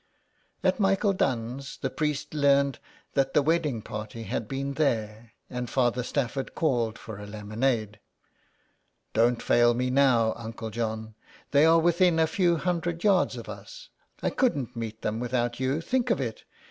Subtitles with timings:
[0.63, 2.79] At Michael Dunne's, the priests learned
[3.13, 7.99] that the wedding party had been there, and Father Stafford called for a lemonade.
[8.59, 11.13] *' Don't fail me now, uncle John.
[11.51, 13.89] They are within a few hundred yards of us.
[14.23, 15.81] I couldn't meet them without you.
[15.81, 16.45] Think of it.